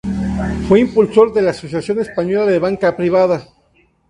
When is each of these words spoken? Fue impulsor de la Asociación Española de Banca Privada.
Fue 0.67 0.79
impulsor 0.79 1.31
de 1.31 1.43
la 1.43 1.51
Asociación 1.51 1.99
Española 1.99 2.47
de 2.47 2.57
Banca 2.57 2.97
Privada. 2.97 3.45